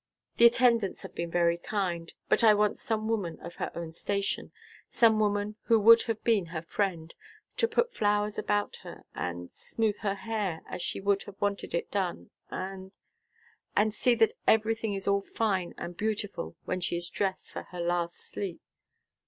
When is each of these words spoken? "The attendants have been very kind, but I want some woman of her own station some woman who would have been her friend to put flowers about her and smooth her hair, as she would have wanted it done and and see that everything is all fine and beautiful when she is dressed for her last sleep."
"The 0.37 0.47
attendants 0.47 1.03
have 1.03 1.13
been 1.13 1.29
very 1.29 1.59
kind, 1.59 2.11
but 2.27 2.43
I 2.43 2.55
want 2.55 2.79
some 2.79 3.07
woman 3.07 3.39
of 3.39 3.57
her 3.57 3.71
own 3.75 3.91
station 3.91 4.51
some 4.89 5.19
woman 5.19 5.57
who 5.65 5.79
would 5.79 6.01
have 6.09 6.23
been 6.23 6.47
her 6.47 6.63
friend 6.63 7.13
to 7.57 7.67
put 7.67 7.93
flowers 7.93 8.39
about 8.39 8.77
her 8.77 9.03
and 9.13 9.53
smooth 9.53 9.97
her 9.99 10.15
hair, 10.15 10.63
as 10.67 10.81
she 10.81 10.99
would 10.99 11.21
have 11.29 11.39
wanted 11.39 11.75
it 11.75 11.91
done 11.91 12.31
and 12.49 12.97
and 13.77 13.93
see 13.93 14.15
that 14.15 14.33
everything 14.47 14.95
is 14.95 15.07
all 15.07 15.21
fine 15.21 15.75
and 15.77 15.97
beautiful 15.97 16.55
when 16.65 16.81
she 16.81 16.95
is 16.95 17.07
dressed 17.07 17.51
for 17.51 17.61
her 17.65 17.79
last 17.79 18.15
sleep." 18.15 18.59